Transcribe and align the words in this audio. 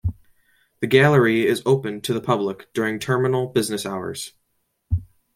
The 0.79 0.87
gallery 0.87 1.45
is 1.45 1.61
open 1.63 2.01
to 2.01 2.11
the 2.15 2.21
public 2.21 2.73
during 2.73 2.97
terminal 2.97 3.45
business 3.49 3.85
hours. 3.85 4.33